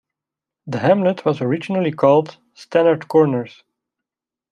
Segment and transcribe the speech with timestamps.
[0.65, 3.61] The hamlet was originally called Stannards Corners.